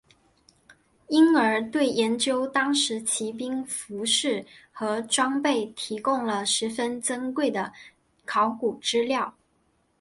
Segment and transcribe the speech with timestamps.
[1.09, 7.71] 因而对研究当时骑兵服饰和装备提供了十分珍贵的
[8.25, 9.35] 考古资料。